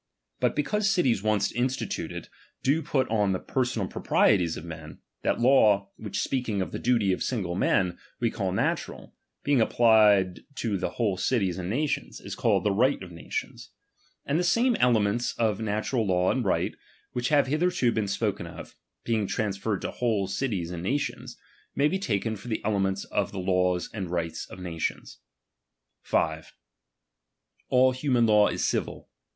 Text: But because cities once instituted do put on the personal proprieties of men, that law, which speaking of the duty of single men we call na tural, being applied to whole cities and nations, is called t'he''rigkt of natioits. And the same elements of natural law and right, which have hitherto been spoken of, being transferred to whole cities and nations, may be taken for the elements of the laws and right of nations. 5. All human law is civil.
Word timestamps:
But 0.39 0.55
because 0.55 0.89
cities 0.89 1.21
once 1.21 1.51
instituted 1.51 2.27
do 2.63 2.81
put 2.81 3.07
on 3.11 3.33
the 3.33 3.39
personal 3.39 3.87
proprieties 3.87 4.57
of 4.57 4.65
men, 4.65 4.97
that 5.21 5.39
law, 5.39 5.91
which 5.97 6.21
speaking 6.21 6.59
of 6.59 6.71
the 6.71 6.79
duty 6.79 7.13
of 7.13 7.21
single 7.21 7.53
men 7.53 7.99
we 8.19 8.31
call 8.31 8.51
na 8.51 8.73
tural, 8.73 9.11
being 9.43 9.61
applied 9.61 10.39
to 10.55 10.79
whole 10.79 11.17
cities 11.17 11.59
and 11.59 11.69
nations, 11.69 12.19
is 12.19 12.33
called 12.33 12.65
t'he''rigkt 12.65 13.03
of 13.03 13.11
natioits. 13.11 13.67
And 14.25 14.39
the 14.39 14.43
same 14.43 14.75
elements 14.77 15.33
of 15.37 15.59
natural 15.61 16.07
law 16.07 16.31
and 16.31 16.43
right, 16.43 16.73
which 17.13 17.29
have 17.29 17.45
hitherto 17.45 17.91
been 17.91 18.07
spoken 18.07 18.47
of, 18.47 18.73
being 19.03 19.27
transferred 19.27 19.81
to 19.83 19.91
whole 19.91 20.25
cities 20.27 20.71
and 20.71 20.81
nations, 20.81 21.37
may 21.75 21.87
be 21.87 21.99
taken 21.99 22.35
for 22.35 22.47
the 22.47 22.65
elements 22.65 23.03
of 23.03 23.31
the 23.31 23.37
laws 23.37 23.87
and 23.93 24.09
right 24.09 24.35
of 24.49 24.57
nations. 24.59 25.19
5. 26.01 26.53
All 27.69 27.91
human 27.91 28.25
law 28.25 28.47
is 28.47 28.65
civil. 28.65 29.07